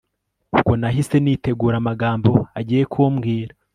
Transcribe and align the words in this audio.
ubwo 0.53 0.71
nahise 0.81 1.15
nitegura 1.19 1.75
amagambo 1.79 2.31
agiye 2.59 2.83
kumbwira 2.93 3.51